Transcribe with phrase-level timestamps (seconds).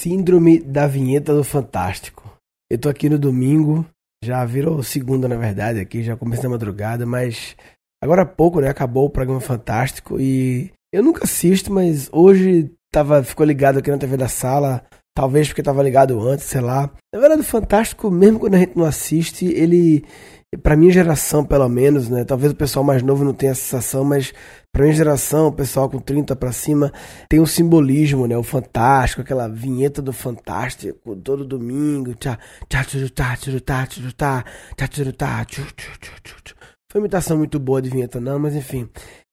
[0.00, 2.34] Síndrome da vinheta do Fantástico.
[2.70, 3.84] Eu tô aqui no domingo,
[4.24, 7.54] já virou segunda na verdade aqui, já comecei na madrugada, mas
[8.02, 13.22] agora há pouco, né, acabou o programa Fantástico e eu nunca assisto, mas hoje tava,
[13.22, 14.82] ficou ligado aqui na TV da sala,
[15.20, 16.90] talvez porque tava ligado antes, sei lá.
[17.12, 20.02] Na verdade, o Fantástico, mesmo quando a gente não assiste, ele
[20.62, 22.24] para minha geração, pelo menos, né?
[22.24, 24.32] Talvez o pessoal mais novo não tenha essa sensação, mas
[24.72, 26.90] para minha geração, o pessoal com 30 para cima,
[27.28, 28.36] tem um simbolismo, né?
[28.36, 34.26] O fantástico, aquela vinheta do fantástico, todo domingo, tchá, tchá, tchá, tchá, tchá, tchá,
[36.24, 36.54] tchá,
[36.90, 38.88] Foi uma imitação muito boa de vinheta não, mas enfim.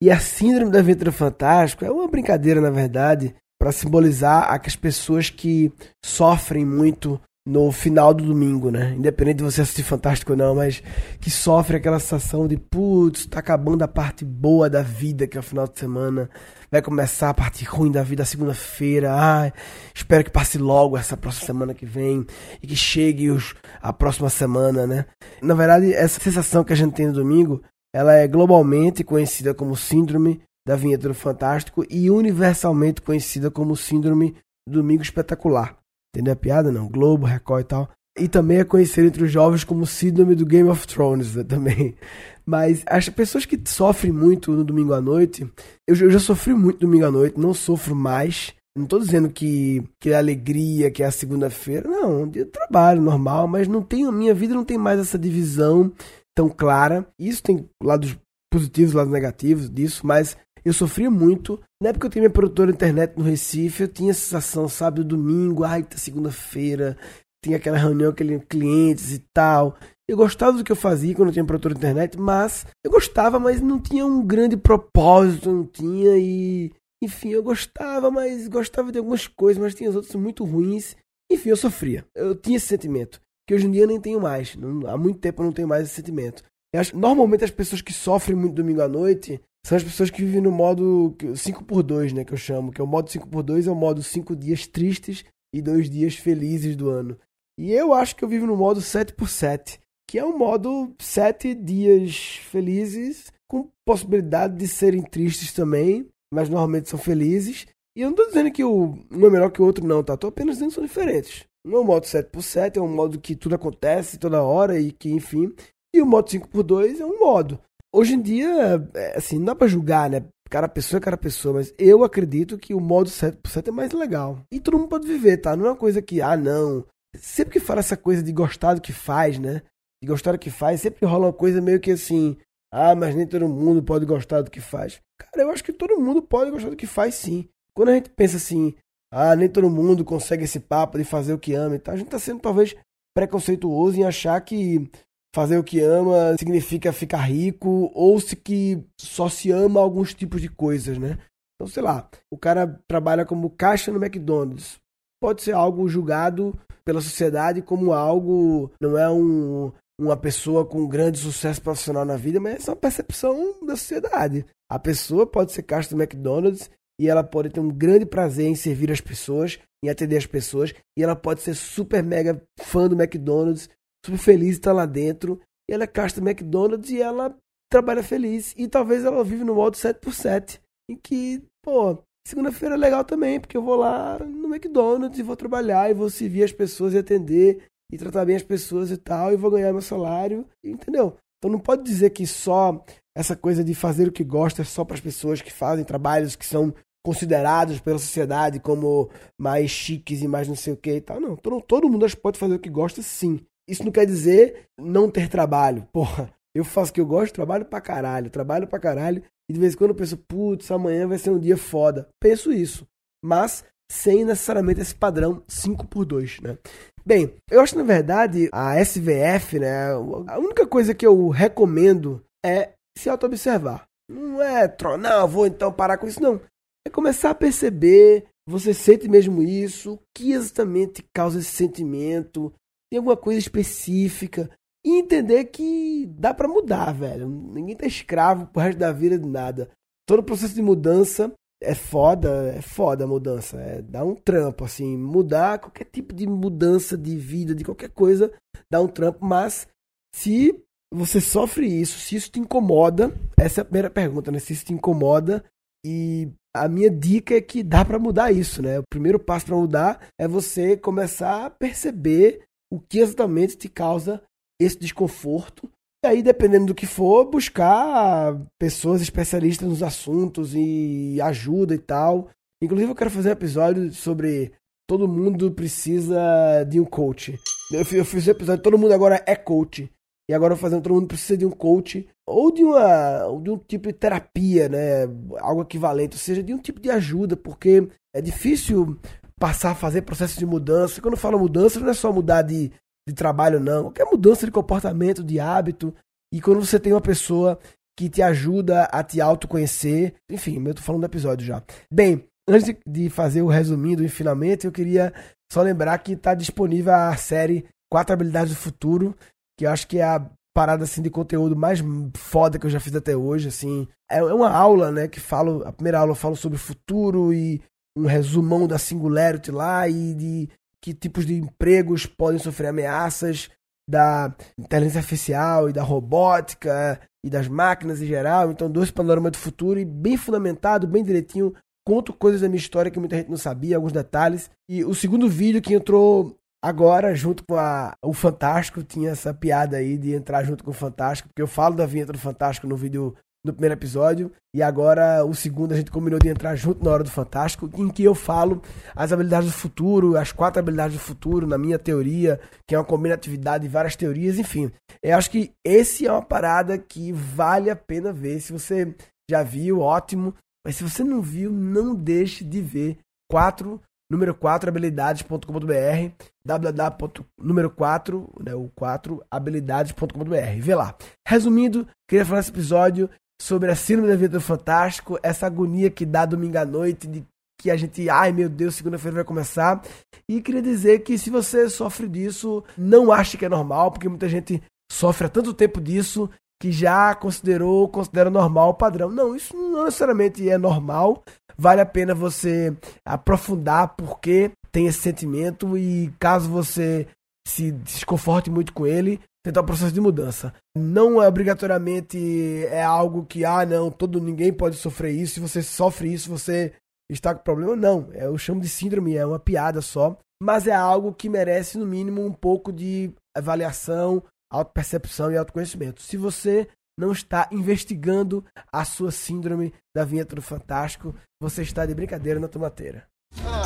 [0.00, 4.74] E a síndrome da vinheta do fantástico é uma brincadeira, na verdade, para simbolizar aquelas
[4.74, 5.70] pessoas que
[6.02, 8.94] sofrem muito no final do domingo, né?
[8.96, 10.82] Independente de você assistir Fantástico ou não, mas
[11.20, 15.40] que sofre aquela sensação de putz, tá acabando a parte boa da vida, que é
[15.40, 16.30] o final de semana.
[16.70, 19.12] Vai começar a parte ruim da vida segunda-feira.
[19.12, 19.52] Ai,
[19.94, 22.26] espero que passe logo essa próxima semana que vem
[22.62, 25.04] e que chegue os, a próxima semana, né?
[25.42, 29.76] Na verdade, essa sensação que a gente tem no domingo, ela é globalmente conhecida como
[29.76, 34.34] síndrome da vinheta do Fantástico e universalmente conhecida como síndrome
[34.68, 35.76] do domingo espetacular.
[36.14, 36.72] Entendeu a piada?
[36.72, 36.88] Não.
[36.88, 37.88] Globo, Record e tal.
[38.18, 41.94] E também é conhecido entre os jovens como síndrome do Game of Thrones né, também.
[42.44, 45.48] Mas as pessoas que sofrem muito no domingo à noite,
[45.88, 48.52] eu, eu já sofri muito domingo à noite, não sofro mais.
[48.76, 51.88] Não estou dizendo que, que é alegria, que é a segunda-feira.
[51.88, 55.18] Não, um dia de trabalho normal, mas não a minha vida não tem mais essa
[55.18, 55.92] divisão
[56.36, 57.06] tão clara.
[57.18, 58.16] Isso tem lados
[58.50, 61.60] positivos, lados negativos disso, mas eu sofria muito.
[61.82, 65.16] Na época eu tinha minha produtora internet no Recife, eu tinha a sensação, sabe, do
[65.16, 66.96] domingo, ai, tá segunda-feira,
[67.44, 69.76] tinha aquela reunião com clientes e tal.
[70.08, 73.60] Eu gostava do que eu fazia quando eu tinha produtora internet, mas eu gostava, mas
[73.60, 76.72] não tinha um grande propósito, não tinha e
[77.02, 80.96] enfim, eu gostava, mas gostava de algumas coisas, mas tinha as outras muito ruins.
[81.32, 82.04] Enfim, eu sofria.
[82.14, 84.54] Eu tinha esse sentimento, que hoje em dia eu nem tenho mais.
[84.56, 86.42] Não, há muito tempo eu não tenho mais esse sentimento.
[86.74, 90.40] Acho, normalmente as pessoas que sofrem muito domingo à noite são as pessoas que vivem
[90.40, 94.02] no modo 5x2, né, que eu chamo, que é o modo 5x2 é o modo
[94.02, 97.18] 5 dias tristes e 2 dias felizes do ano.
[97.58, 99.78] E eu acho que eu vivo no modo 7x7,
[100.08, 106.88] que é um modo 7 dias felizes, com possibilidade de serem tristes também, mas normalmente
[106.88, 107.66] são felizes.
[107.96, 110.16] E eu não tô dizendo que o, um é melhor que o outro, não, tá?
[110.16, 111.44] Tô apenas dizendo que são diferentes.
[111.66, 115.10] Um é o modo 7x7, é um modo que tudo acontece toda hora e que,
[115.10, 115.52] enfim.
[115.94, 117.60] E o modo 5x2 é um modo
[117.92, 120.24] Hoje em dia, é, assim, não dá pra julgar, né?
[120.48, 124.40] Cada pessoa é cada pessoa, mas eu acredito que o modo 7% é mais legal.
[124.50, 125.56] E todo mundo pode viver, tá?
[125.56, 126.84] Não é uma coisa que, ah, não.
[127.16, 129.62] Sempre que fala essa coisa de gostar do que faz, né?
[130.02, 132.36] De gostar do que faz, sempre rola uma coisa meio que assim,
[132.72, 135.00] ah, mas nem todo mundo pode gostar do que faz.
[135.18, 137.48] Cara, eu acho que todo mundo pode gostar do que faz, sim.
[137.74, 138.74] Quando a gente pensa assim,
[139.12, 141.98] ah, nem todo mundo consegue esse papo de fazer o que ama e tal, a
[141.98, 142.74] gente tá sendo talvez
[143.14, 144.88] preconceituoso em achar que
[145.34, 150.40] fazer o que ama significa ficar rico ou se que só se ama alguns tipos
[150.40, 151.18] de coisas, né?
[151.54, 154.78] Então, sei lá, o cara trabalha como caixa no McDonald's.
[155.20, 159.70] Pode ser algo julgado pela sociedade como algo, não é um,
[160.00, 164.46] uma pessoa com grande sucesso profissional na vida, mas é uma percepção da sociedade.
[164.70, 168.54] A pessoa pode ser caixa do McDonald's e ela pode ter um grande prazer em
[168.54, 172.94] servir as pessoas, em atender as pessoas, e ela pode ser super mega fã do
[172.94, 173.68] McDonald's
[174.04, 175.40] super feliz estar lá dentro.
[175.68, 177.36] E ela é do McDonald's e ela
[177.70, 178.54] trabalha feliz.
[178.56, 183.04] E talvez ela vive no modo 7 por 7 em que, pô, segunda-feira é legal
[183.04, 186.94] também, porque eu vou lá no McDonald's e vou trabalhar e vou servir as pessoas
[186.94, 191.16] e atender e tratar bem as pessoas e tal, e vou ganhar meu salário, entendeu?
[191.38, 192.84] Então não pode dizer que só
[193.16, 196.36] essa coisa de fazer o que gosta é só para as pessoas que fazem trabalhos
[196.36, 196.72] que são
[197.04, 201.18] considerados pela sociedade como mais chiques e mais não sei o que e tal.
[201.18, 203.40] Não, todo, todo mundo pode fazer o que gosta sim.
[203.70, 205.86] Isso não quer dizer não ter trabalho.
[205.92, 209.22] Porra, eu faço o que eu gosto, trabalho pra caralho, trabalho pra caralho.
[209.48, 212.08] E de vez em quando eu penso, putz, amanhã vai ser um dia foda.
[212.20, 212.86] Penso isso.
[213.24, 216.56] Mas sem necessariamente esse padrão 5 por 2 né?
[217.04, 219.90] Bem, eu acho na verdade a SVF, né,
[220.28, 223.86] a única coisa que eu recomendo é se auto-observar.
[224.08, 226.40] Não é tronar, vou então parar com isso, não.
[226.86, 232.52] É começar a perceber, você sente mesmo isso, o que exatamente causa esse sentimento,
[232.90, 234.50] tem alguma coisa específica
[234.84, 237.28] e entender que dá para mudar, velho.
[237.28, 239.70] Ninguém tá escravo pro resto da vida de nada.
[240.06, 241.32] Todo processo de mudança
[241.62, 243.60] é foda, é foda a mudança.
[243.60, 244.96] É dar um trampo, assim.
[244.96, 248.32] Mudar qualquer tipo de mudança de vida, de qualquer coisa,
[248.70, 249.24] dá um trampo.
[249.24, 249.68] Mas
[250.14, 250.58] se
[250.92, 254.38] você sofre isso, se isso te incomoda, essa é a primeira pergunta, né?
[254.38, 255.44] Se isso te incomoda,
[255.84, 258.80] E a minha dica é que dá para mudar isso, né?
[258.80, 264.22] O primeiro passo para mudar é você começar a perceber o que exatamente te causa
[264.60, 265.70] esse desconforto.
[266.04, 272.30] E aí, dependendo do que for, buscar pessoas especialistas nos assuntos e ajuda e tal.
[272.62, 274.52] Inclusive, eu quero fazer um episódio sobre
[274.88, 277.38] todo mundo precisa de um coach.
[277.72, 279.88] Eu fiz, um episódio, todo mundo agora é coach.
[280.28, 283.88] E agora fazer todo mundo precisa de um coach ou de, uma, de um tipo
[283.88, 285.02] de terapia, né?
[285.38, 288.98] Algo equivalente, ou seja, de um tipo de ajuda, porque é difícil
[289.40, 291.00] passar a fazer processo de mudança.
[291.00, 292.70] Quando eu falo mudança, não é só mudar de,
[293.08, 293.84] de trabalho, não.
[293.84, 295.94] Qualquer mudança de comportamento, de hábito.
[296.32, 297.58] E quando você tem uma pessoa
[297.98, 300.14] que te ajuda a te autoconhecer.
[300.30, 301.62] Enfim, eu tô falando do episódio já.
[301.92, 305.12] Bem, antes de fazer o resumindo e finalmente, eu queria
[305.52, 309.16] só lembrar que está disponível a série Quatro Habilidades do Futuro,
[309.58, 311.80] que eu acho que é a parada assim de conteúdo mais
[312.16, 313.88] foda que eu já fiz até hoje, assim.
[314.10, 317.32] É, é uma aula, né, que falo, a primeira aula eu falo sobre o futuro
[317.32, 317.60] e
[317.96, 320.48] um resumão da Singularity lá e de
[320.80, 323.50] que tipos de empregos podem sofrer ameaças
[323.88, 328.50] da inteligência artificial e da robótica e das máquinas em geral.
[328.50, 331.52] Então, dois panoramas do futuro e bem fundamentado, bem direitinho.
[331.86, 334.50] Conto coisas da minha história que muita gente não sabia, alguns detalhes.
[334.68, 339.78] E o segundo vídeo que entrou Agora, junto com a, o Fantástico, tinha essa piada
[339.78, 342.76] aí de entrar junto com o Fantástico, porque eu falo da vinheta do Fantástico no
[342.76, 346.90] vídeo no primeiro episódio, e agora o segundo a gente combinou de entrar junto na
[346.90, 348.60] hora do Fantástico, em que eu falo
[348.94, 352.84] as habilidades do futuro, as quatro habilidades do futuro, na minha teoria, que é uma
[352.84, 354.70] combinatividade de várias teorias, enfim.
[355.02, 358.40] Eu acho que esse é uma parada que vale a pena ver.
[358.40, 358.94] Se você
[359.30, 360.34] já viu, ótimo.
[360.64, 362.98] Mas se você não viu, não deixe de ver
[363.30, 370.60] quatro número 4 habilidades.com.br, www.número 4, né, o 4 habilidades.com.br.
[370.60, 370.96] Vê lá.
[371.26, 373.08] Resumindo, queria falar nesse episódio
[373.40, 377.24] sobre a síndrome da vida do fantástico, essa agonia que dá domingo à noite de
[377.58, 379.82] que a gente, ai meu Deus, segunda-feira vai começar.
[380.28, 384.28] E queria dizer que se você sofre disso, não ache que é normal, porque muita
[384.28, 386.28] gente sofre há tanto tempo disso
[386.60, 389.10] que já considerou, considera normal o padrão.
[389.10, 391.22] Não, isso não necessariamente é normal.
[391.56, 397.06] Vale a pena você aprofundar porque tem esse sentimento e caso você
[397.46, 400.52] se desconforte muito com ele, tentar o processo de mudança.
[400.76, 405.34] Não é obrigatoriamente é algo que ah, não, todo ninguém pode sofrer isso.
[405.34, 406.72] Se você sofre isso, você
[407.10, 407.74] está com problema.
[407.76, 411.78] Não, é, eu chamo de síndrome, é uma piada só, mas é algo que merece
[411.78, 416.02] no mínimo um pouco de avaliação, autopercepção e autoconhecimento.
[416.02, 421.94] Se você não está investigando a sua síndrome da vinheta do Fantástico, você está de
[421.94, 423.06] brincadeira na tomateira.
[423.44, 423.62] Ah,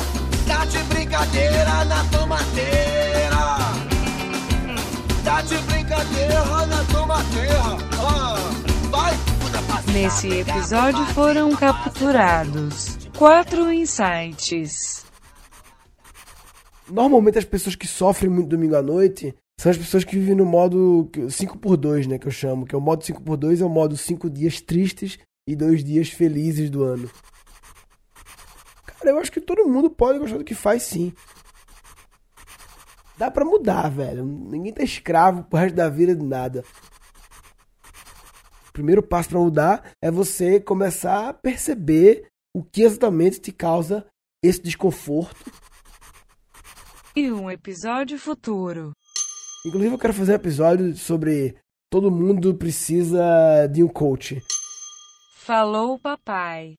[0.47, 3.84] tá de brincadeira na tomateira.
[5.47, 6.85] De brincadeira na.
[7.99, 8.35] Ah,
[8.89, 9.13] vai,
[9.93, 15.05] Nesse episódio foram capturados quatro insights.
[16.89, 20.45] Normalmente as pessoas que sofrem muito domingo à noite são as pessoas que vivem no
[20.45, 22.19] modo 5x2, né?
[22.19, 22.65] Que eu chamo.
[22.65, 26.69] Que é o modo 5x2 é o modo 5 dias tristes e 2 dias felizes
[26.69, 27.09] do ano.
[28.85, 31.13] Cara, eu acho que todo mundo pode gostar do que faz sim.
[33.17, 34.25] Dá pra mudar, velho.
[34.25, 36.63] Ninguém tá escravo pro resto da vida de nada.
[38.69, 44.05] O primeiro passo para mudar é você começar a perceber o que exatamente te causa
[44.43, 45.51] esse desconforto.
[47.15, 48.91] E um episódio futuro.
[49.65, 51.55] Inclusive, eu quero fazer um episódio sobre
[51.89, 54.41] todo mundo precisa de um coach.
[55.37, 56.75] Falou, papai.